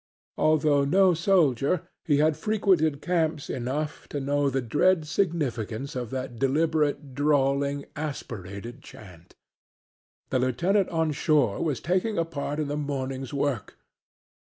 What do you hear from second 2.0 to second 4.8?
he had frequented camps enough to know the